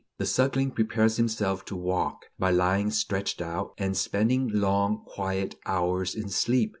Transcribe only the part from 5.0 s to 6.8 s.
quiet hours in sleep.